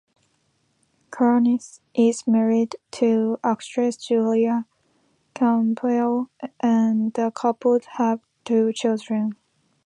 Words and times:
Karnes 1.11 1.79
is 1.93 2.25
married 2.25 2.75
to 2.93 3.37
actress 3.43 3.97
Julia 3.97 4.65
Campbell 5.35 6.31
and 6.59 7.13
the 7.13 7.29
couple 7.29 7.79
have 7.99 8.19
two 8.43 8.73
children. 8.73 9.35